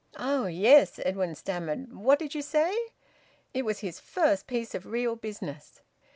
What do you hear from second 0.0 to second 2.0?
"Oh! Yes," Edwin stammered.